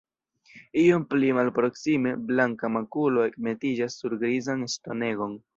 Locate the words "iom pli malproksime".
0.83-2.15